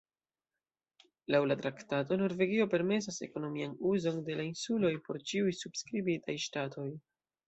[1.33, 6.87] Laŭ la traktato, Norvegio permesas ekonomian uzon de la insuloj por ĉiuj subskribitaj ŝtatoj.